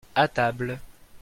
[0.15, 0.79] à table.